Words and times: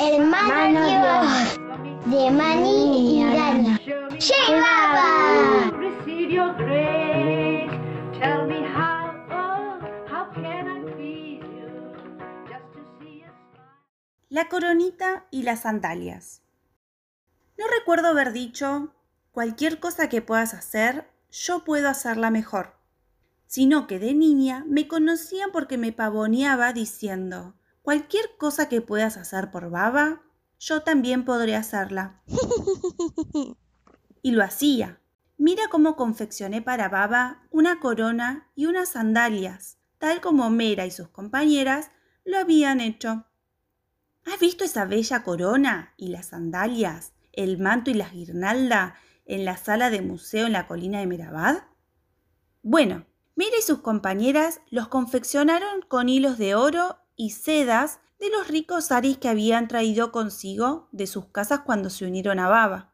hermano 0.00 0.86
Dios, 0.86 1.58
de 2.06 2.30
Mani 2.30 3.18
y 3.18 3.24
how, 8.74 9.12
oh. 9.30 9.78
La 14.28 14.48
coronita 14.48 15.26
y 15.30 15.42
las 15.42 15.60
sandalias. 15.60 16.42
No 17.58 17.64
recuerdo 17.68 18.08
haber 18.08 18.32
dicho, 18.32 18.92
cualquier 19.32 19.80
cosa 19.80 20.08
que 20.08 20.20
puedas 20.20 20.52
hacer, 20.52 21.08
yo 21.30 21.64
puedo 21.64 21.88
hacerla 21.88 22.30
mejor, 22.30 22.74
sino 23.46 23.86
que 23.86 23.98
de 23.98 24.14
niña 24.14 24.64
me 24.66 24.88
conocían 24.88 25.50
porque 25.52 25.78
me 25.78 25.92
pavoneaba 25.92 26.72
diciendo, 26.72 27.54
cualquier 27.86 28.36
cosa 28.36 28.68
que 28.68 28.80
puedas 28.80 29.16
hacer 29.16 29.52
por 29.52 29.70
baba, 29.70 30.20
yo 30.58 30.82
también 30.82 31.24
podré 31.24 31.54
hacerla. 31.54 32.20
Y 34.22 34.32
lo 34.32 34.42
hacía. 34.42 35.00
Mira 35.38 35.68
cómo 35.70 35.94
confeccioné 35.94 36.60
para 36.60 36.88
Baba 36.88 37.46
una 37.52 37.78
corona 37.78 38.50
y 38.56 38.66
unas 38.66 38.88
sandalias, 38.88 39.78
tal 39.98 40.20
como 40.20 40.50
Mera 40.50 40.84
y 40.84 40.90
sus 40.90 41.10
compañeras 41.10 41.92
lo 42.24 42.38
habían 42.38 42.80
hecho. 42.80 43.26
¿Has 44.24 44.40
visto 44.40 44.64
esa 44.64 44.84
bella 44.84 45.22
corona 45.22 45.94
y 45.96 46.08
las 46.08 46.30
sandalias, 46.30 47.12
el 47.30 47.56
manto 47.56 47.92
y 47.92 47.94
las 47.94 48.10
guirnalda 48.10 48.96
en 49.26 49.44
la 49.44 49.56
sala 49.56 49.90
de 49.90 50.02
museo 50.02 50.46
en 50.46 50.54
la 50.54 50.66
colina 50.66 50.98
de 50.98 51.06
Merabad? 51.06 51.62
Bueno, 52.64 53.06
Mera 53.36 53.56
y 53.56 53.62
sus 53.62 53.78
compañeras 53.78 54.60
los 54.70 54.88
confeccionaron 54.88 55.82
con 55.82 56.08
hilos 56.08 56.36
de 56.36 56.56
oro 56.56 56.98
y 57.16 57.30
sedas 57.30 58.00
de 58.20 58.30
los 58.30 58.48
ricos 58.48 58.92
aris 58.92 59.18
que 59.18 59.28
habían 59.28 59.68
traído 59.68 60.12
consigo 60.12 60.88
de 60.92 61.06
sus 61.06 61.26
casas 61.26 61.60
cuando 61.60 61.90
se 61.90 62.06
unieron 62.06 62.38
a 62.38 62.48
Baba. 62.48 62.92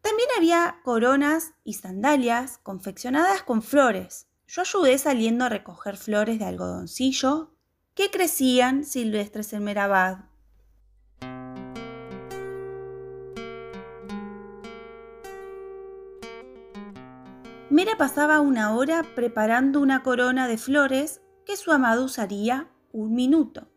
También 0.00 0.28
había 0.36 0.80
coronas 0.82 1.52
y 1.62 1.74
sandalias 1.74 2.58
confeccionadas 2.58 3.42
con 3.42 3.62
flores. 3.62 4.28
Yo 4.46 4.62
ayudé 4.62 4.98
saliendo 4.98 5.44
a 5.44 5.48
recoger 5.48 5.96
flores 5.96 6.38
de 6.38 6.46
algodoncillo 6.46 7.54
que 7.94 8.10
crecían 8.10 8.84
silvestres 8.84 9.52
en 9.52 9.64
Merabad. 9.64 10.30
Mera 17.68 17.96
pasaba 17.96 18.40
una 18.40 18.74
hora 18.74 19.04
preparando 19.14 19.80
una 19.80 20.02
corona 20.02 20.48
de 20.48 20.58
flores 20.58 21.20
que 21.46 21.56
su 21.56 21.70
amado 21.70 22.04
usaría 22.04 22.69
un 22.92 23.14
minuto. 23.14 23.68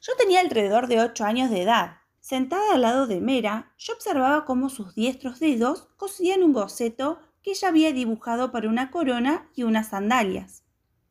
Yo 0.00 0.12
tenía 0.18 0.40
alrededor 0.40 0.86
de 0.86 1.00
ocho 1.00 1.24
años 1.24 1.50
de 1.50 1.62
edad. 1.62 1.98
Sentada 2.20 2.74
al 2.74 2.82
lado 2.82 3.06
de 3.06 3.20
Mera, 3.20 3.72
yo 3.78 3.94
observaba 3.94 4.44
cómo 4.44 4.68
sus 4.68 4.94
diestros 4.94 5.40
dedos 5.40 5.88
cosían 5.96 6.42
un 6.42 6.52
boceto 6.52 7.20
que 7.42 7.50
ella 7.50 7.68
había 7.68 7.92
dibujado 7.92 8.50
para 8.52 8.68
una 8.68 8.90
corona 8.90 9.50
y 9.54 9.62
unas 9.62 9.88
sandalias. 9.88 10.64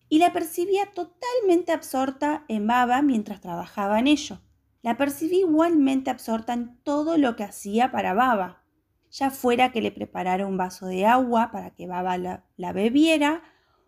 Y 0.10 0.20
la 0.20 0.34
percibía 0.34 0.92
totalmente 0.92 1.72
absorta 1.72 2.46
en 2.48 2.68
Baba 2.68 3.02
mientras 3.02 3.42
trabajaba 3.42 4.00
en 4.00 4.08
ello. 4.08 4.42
La 4.82 4.98
percibí 4.98 5.40
igualmente 5.40 6.10
absorta 6.10 6.54
en 6.54 6.78
todo 6.84 7.18
lo 7.18 7.36
que 7.36 7.44
hacía 7.44 7.92
para 7.92 8.14
Baba, 8.14 8.64
ya 9.10 9.30
fuera 9.30 9.72
que 9.72 9.82
le 9.82 9.92
preparara 9.92 10.46
un 10.46 10.58
vaso 10.58 10.88
de 10.88 11.06
agua 11.06 11.52
para 11.52 11.72
que 11.72 11.88
Baba 11.88 12.18
la, 12.18 12.44
la 12.58 12.74
bebiera 12.74 13.44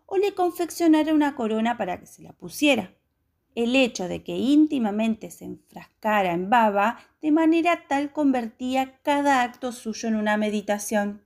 o 0.06 0.16
le 0.16 0.34
confeccionara 0.34 1.12
una 1.12 1.34
corona 1.34 1.76
para 1.76 1.98
que 2.00 2.06
se 2.06 2.22
la 2.22 2.32
pusiera 2.32 2.96
el 3.56 3.74
hecho 3.74 4.06
de 4.06 4.22
que 4.22 4.36
íntimamente 4.36 5.30
se 5.30 5.46
enfrascara 5.46 6.32
en 6.32 6.50
baba 6.50 6.98
de 7.22 7.32
manera 7.32 7.84
tal 7.88 8.12
convertía 8.12 8.98
cada 9.02 9.42
acto 9.42 9.72
suyo 9.72 10.08
en 10.08 10.16
una 10.16 10.36
meditación. 10.36 11.24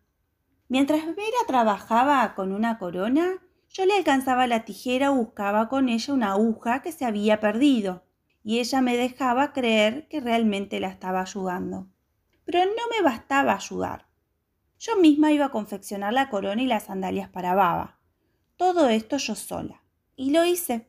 Mientras 0.69 1.05
Vera 1.05 1.45
trabajaba 1.49 2.37
con 2.37 2.53
una 2.53 2.79
corona, 2.79 3.43
yo 3.69 3.85
le 3.85 3.97
alcanzaba 3.97 4.47
la 4.47 4.65
tijera 4.65 5.11
o 5.11 5.17
buscaba 5.17 5.69
con 5.69 5.89
ella 5.89 6.15
una 6.15 6.33
aguja 6.33 6.83
que 6.83 6.93
se 6.93 7.05
había 7.05 7.41
perdido, 7.41 8.05
y 8.45 8.61
ella 8.61 8.81
me 8.81 8.97
dejaba 8.97 9.53
creer 9.53 10.07
que 10.07 10.21
realmente 10.21 10.79
la 10.79 10.89
estaba 10.89 11.23
ayudando. 11.23 11.89
Pero 12.45 12.61
no 12.65 12.83
me 12.97 13.03
bastaba 13.03 13.55
ayudar. 13.55 14.07
Yo 14.79 14.97
misma 14.97 15.33
iba 15.33 15.47
a 15.47 15.51
confeccionar 15.51 16.13
la 16.13 16.31
corona 16.31 16.63
y 16.63 16.67
las 16.67 16.85
sandalias 16.85 17.29
para 17.29 17.57
Baba. 17.57 17.99
Todo 18.57 18.89
esto 18.89 19.17
yo 19.17 19.35
sola. 19.35 19.83
Y 20.15 20.31
lo 20.31 20.45
hice. 20.45 20.87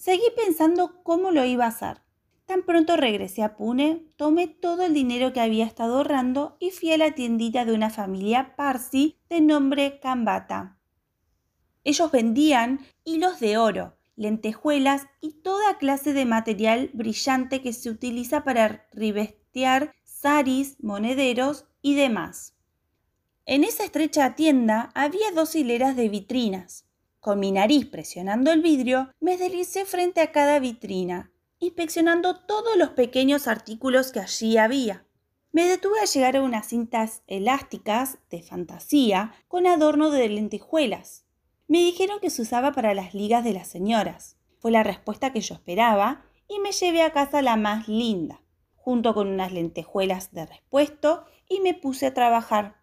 Seguí 0.00 0.24
pensando 0.34 1.02
cómo 1.02 1.30
lo 1.30 1.44
iba 1.44 1.66
a 1.66 1.68
hacer. 1.68 2.00
Tan 2.46 2.62
pronto 2.62 2.96
regresé 2.96 3.42
a 3.42 3.54
Pune, 3.54 4.06
tomé 4.16 4.48
todo 4.48 4.82
el 4.86 4.94
dinero 4.94 5.34
que 5.34 5.40
había 5.40 5.66
estado 5.66 5.98
ahorrando 5.98 6.56
y 6.58 6.70
fui 6.70 6.90
a 6.90 6.96
la 6.96 7.10
tiendita 7.10 7.66
de 7.66 7.74
una 7.74 7.90
familia 7.90 8.56
parsi 8.56 9.18
de 9.28 9.42
nombre 9.42 10.00
Kambata. 10.00 10.78
Ellos 11.84 12.10
vendían 12.10 12.80
hilos 13.04 13.40
de 13.40 13.58
oro, 13.58 13.98
lentejuelas 14.16 15.06
y 15.20 15.42
toda 15.42 15.76
clase 15.76 16.14
de 16.14 16.24
material 16.24 16.88
brillante 16.94 17.60
que 17.60 17.74
se 17.74 17.90
utiliza 17.90 18.42
para 18.42 18.86
revestear 18.92 19.94
saris, 20.02 20.82
monederos 20.82 21.66
y 21.82 21.94
demás. 21.94 22.54
En 23.44 23.64
esa 23.64 23.84
estrecha 23.84 24.34
tienda 24.34 24.92
había 24.94 25.30
dos 25.32 25.54
hileras 25.54 25.94
de 25.94 26.08
vitrinas. 26.08 26.89
Con 27.20 27.38
mi 27.38 27.52
nariz 27.52 27.84
presionando 27.84 28.50
el 28.50 28.62
vidrio, 28.62 29.12
me 29.20 29.36
deslicé 29.36 29.84
frente 29.84 30.22
a 30.22 30.32
cada 30.32 30.58
vitrina, 30.58 31.30
inspeccionando 31.58 32.34
todos 32.46 32.78
los 32.78 32.90
pequeños 32.90 33.46
artículos 33.46 34.10
que 34.10 34.20
allí 34.20 34.56
había. 34.56 35.04
Me 35.52 35.66
detuve 35.66 36.00
a 36.00 36.06
llegar 36.06 36.36
a 36.36 36.42
unas 36.42 36.68
cintas 36.68 37.22
elásticas 37.26 38.16
de 38.30 38.42
fantasía 38.42 39.34
con 39.48 39.66
adorno 39.66 40.10
de 40.10 40.30
lentejuelas. 40.30 41.26
Me 41.68 41.80
dijeron 41.80 42.20
que 42.20 42.30
se 42.30 42.40
usaba 42.40 42.72
para 42.72 42.94
las 42.94 43.12
ligas 43.12 43.44
de 43.44 43.52
las 43.52 43.68
señoras. 43.68 44.38
Fue 44.58 44.70
la 44.70 44.82
respuesta 44.82 45.30
que 45.30 45.42
yo 45.42 45.54
esperaba 45.54 46.24
y 46.48 46.58
me 46.60 46.72
llevé 46.72 47.02
a 47.02 47.12
casa 47.12 47.42
la 47.42 47.56
más 47.56 47.86
linda, 47.86 48.40
junto 48.76 49.12
con 49.12 49.28
unas 49.28 49.52
lentejuelas 49.52 50.32
de 50.32 50.46
respuesto 50.46 51.26
y 51.50 51.60
me 51.60 51.74
puse 51.74 52.06
a 52.06 52.14
trabajar. 52.14 52.79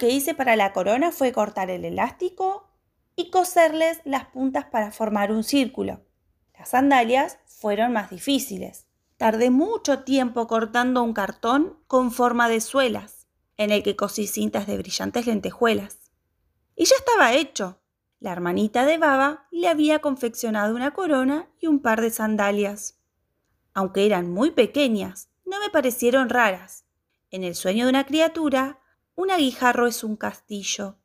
Que 0.00 0.08
hice 0.08 0.34
para 0.34 0.56
la 0.56 0.72
corona 0.72 1.12
fue 1.12 1.30
cortar 1.30 1.70
el 1.70 1.84
elástico 1.84 2.66
y 3.16 3.30
coserles 3.30 4.00
las 4.04 4.24
puntas 4.24 4.64
para 4.64 4.92
formar 4.92 5.30
un 5.30 5.44
círculo. 5.44 6.00
Las 6.58 6.70
sandalias 6.70 7.38
fueron 7.44 7.92
más 7.92 8.08
difíciles. 8.08 8.86
Tardé 9.18 9.50
mucho 9.50 10.00
tiempo 10.00 10.46
cortando 10.46 11.02
un 11.02 11.12
cartón 11.12 11.78
con 11.86 12.12
forma 12.12 12.48
de 12.48 12.62
suelas, 12.62 13.28
en 13.58 13.70
el 13.70 13.82
que 13.82 13.94
cosí 13.94 14.26
cintas 14.26 14.66
de 14.66 14.78
brillantes 14.78 15.26
lentejuelas. 15.26 15.98
Y 16.74 16.86
ya 16.86 16.96
estaba 16.96 17.34
hecho. 17.34 17.78
La 18.20 18.32
hermanita 18.32 18.86
de 18.86 18.96
Baba 18.96 19.48
le 19.50 19.68
había 19.68 19.98
confeccionado 19.98 20.74
una 20.74 20.92
corona 20.92 21.50
y 21.60 21.66
un 21.66 21.80
par 21.80 22.00
de 22.00 22.08
sandalias. 22.08 22.98
Aunque 23.74 24.06
eran 24.06 24.30
muy 24.30 24.50
pequeñas, 24.50 25.28
no 25.44 25.60
me 25.60 25.68
parecieron 25.68 26.30
raras. 26.30 26.86
En 27.30 27.44
el 27.44 27.54
sueño 27.54 27.84
de 27.84 27.90
una 27.90 28.06
criatura 28.06 28.79
un 29.20 29.30
aguijarro 29.30 29.86
es 29.86 30.02
un 30.02 30.16
castillo. 30.16 30.96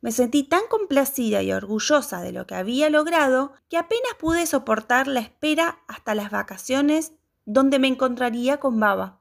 Me 0.00 0.12
sentí 0.12 0.44
tan 0.44 0.62
complacida 0.70 1.42
y 1.42 1.52
orgullosa 1.52 2.20
de 2.20 2.30
lo 2.30 2.46
que 2.46 2.54
había 2.54 2.90
logrado 2.90 3.54
que 3.68 3.76
apenas 3.76 4.14
pude 4.20 4.46
soportar 4.46 5.08
la 5.08 5.18
espera 5.18 5.80
hasta 5.88 6.14
las 6.14 6.30
vacaciones 6.30 7.12
donde 7.44 7.80
me 7.80 7.88
encontraría 7.88 8.58
con 8.58 8.78
Baba. 8.78 9.20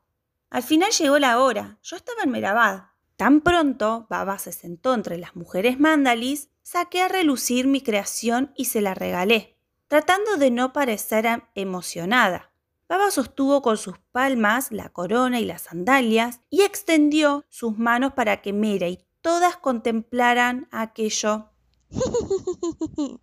Al 0.51 0.61
final 0.61 0.91
llegó 0.91 1.17
la 1.17 1.39
hora. 1.39 1.79
Yo 1.81 1.95
estaba 1.95 2.21
en 2.23 2.29
Merabad. 2.29 2.83
Tan 3.15 3.41
pronto 3.41 4.05
Baba 4.09 4.37
se 4.37 4.51
sentó 4.51 4.93
entre 4.93 5.17
las 5.17 5.35
mujeres 5.35 5.79
mandalis, 5.79 6.49
saqué 6.61 7.01
a 7.01 7.07
relucir 7.07 7.65
mi 7.65 7.81
creación 7.81 8.53
y 8.55 8.65
se 8.65 8.81
la 8.81 8.93
regalé, 8.93 9.57
tratando 9.87 10.37
de 10.37 10.51
no 10.51 10.71
parecer 10.71 11.43
emocionada. 11.55 12.51
Baba 12.87 13.09
sostuvo 13.09 13.61
con 13.61 13.77
sus 13.77 13.97
palmas 14.11 14.71
la 14.71 14.89
corona 14.89 15.39
y 15.39 15.45
las 15.45 15.63
sandalias 15.63 16.41
y 16.49 16.61
extendió 16.61 17.43
sus 17.49 17.77
manos 17.77 18.13
para 18.13 18.41
que 18.41 18.53
Mera 18.53 18.87
y 18.87 19.05
todas 19.21 19.57
contemplaran 19.57 20.67
aquello. 20.71 21.49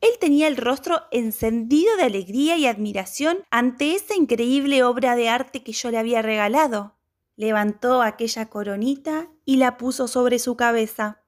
Él 0.00 0.10
tenía 0.20 0.46
el 0.46 0.56
rostro 0.56 1.02
encendido 1.10 1.96
de 1.96 2.04
alegría 2.04 2.56
y 2.56 2.66
admiración 2.66 3.38
ante 3.50 3.94
esa 3.94 4.14
increíble 4.14 4.84
obra 4.84 5.16
de 5.16 5.28
arte 5.28 5.62
que 5.62 5.72
yo 5.72 5.90
le 5.90 5.98
había 5.98 6.22
regalado. 6.22 6.94
Levantó 7.36 8.02
aquella 8.02 8.46
coronita 8.48 9.30
y 9.44 9.56
la 9.56 9.76
puso 9.76 10.06
sobre 10.06 10.38
su 10.38 10.56
cabeza. 10.56 11.22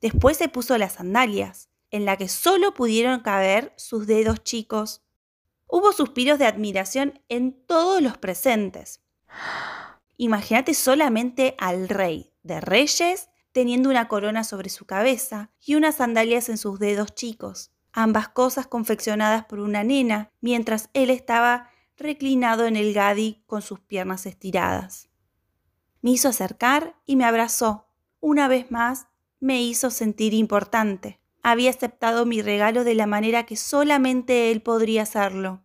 Después 0.00 0.36
se 0.36 0.48
puso 0.48 0.76
las 0.78 0.94
sandalias, 0.94 1.68
en 1.90 2.04
la 2.04 2.16
que 2.16 2.28
solo 2.28 2.74
pudieron 2.74 3.20
caber 3.20 3.72
sus 3.76 4.06
dedos 4.06 4.42
chicos. 4.42 5.05
Hubo 5.66 5.92
suspiros 5.92 6.38
de 6.38 6.46
admiración 6.46 7.20
en 7.28 7.52
todos 7.66 8.00
los 8.00 8.18
presentes. 8.18 9.02
Imagínate 10.16 10.74
solamente 10.74 11.54
al 11.58 11.88
rey 11.88 12.32
de 12.42 12.60
reyes 12.60 13.28
teniendo 13.52 13.88
una 13.88 14.06
corona 14.06 14.44
sobre 14.44 14.68
su 14.68 14.84
cabeza 14.84 15.50
y 15.64 15.74
unas 15.74 15.96
sandalias 15.96 16.48
en 16.48 16.58
sus 16.58 16.78
dedos 16.78 17.14
chicos, 17.14 17.72
ambas 17.92 18.28
cosas 18.28 18.66
confeccionadas 18.66 19.46
por 19.46 19.60
una 19.60 19.82
nena, 19.82 20.30
mientras 20.40 20.90
él 20.92 21.08
estaba 21.10 21.70
reclinado 21.96 22.66
en 22.66 22.76
el 22.76 22.92
gadi 22.92 23.42
con 23.46 23.62
sus 23.62 23.80
piernas 23.80 24.26
estiradas. 24.26 25.08
Me 26.02 26.10
hizo 26.10 26.28
acercar 26.28 27.00
y 27.06 27.16
me 27.16 27.24
abrazó. 27.24 27.88
Una 28.20 28.46
vez 28.46 28.70
más 28.70 29.08
me 29.40 29.62
hizo 29.62 29.90
sentir 29.90 30.34
importante 30.34 31.20
había 31.48 31.70
aceptado 31.70 32.26
mi 32.26 32.42
regalo 32.42 32.82
de 32.82 32.96
la 32.96 33.06
manera 33.06 33.46
que 33.46 33.54
solamente 33.54 34.50
él 34.50 34.62
podría 34.62 35.02
hacerlo. 35.02 35.62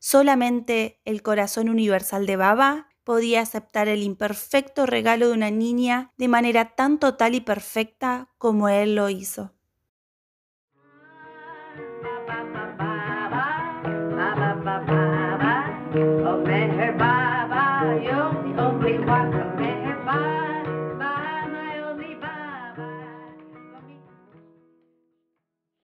Solamente 0.00 1.00
el 1.04 1.22
corazón 1.22 1.68
universal 1.68 2.26
de 2.26 2.34
Baba 2.34 2.88
podía 3.04 3.40
aceptar 3.40 3.86
el 3.86 4.02
imperfecto 4.02 4.86
regalo 4.86 5.28
de 5.28 5.34
una 5.34 5.52
niña 5.52 6.12
de 6.16 6.26
manera 6.26 6.74
tan 6.74 6.98
total 6.98 7.36
y 7.36 7.42
perfecta 7.42 8.28
como 8.38 8.68
él 8.68 8.96
lo 8.96 9.08
hizo. 9.08 9.52